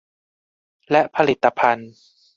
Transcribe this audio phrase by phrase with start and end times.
[0.91, 1.91] และผลิตภัณฑ์